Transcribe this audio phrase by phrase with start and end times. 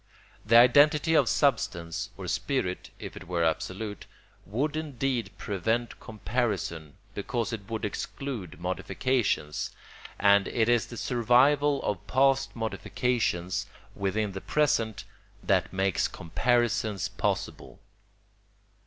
[0.43, 4.07] The identity of substance or spirit, if it were absolute,
[4.47, 9.69] would indeed prevent comparison, because it would exclude modifications,
[10.17, 15.03] and it is the survival of past modifications within the present
[15.43, 17.77] that makes comparisons possible.